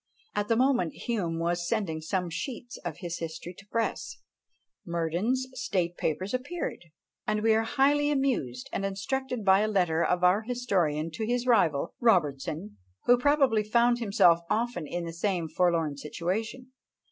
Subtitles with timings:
[0.33, 4.17] At the moment Hume was sending some sheets of his history to press,
[4.83, 6.85] Murdin's State Papers appeared.
[7.27, 11.45] And we are highly amused and instructed by a letter of our historian to his
[11.45, 16.71] rival, Robertson, who probably found himself often in the same forlorn situation.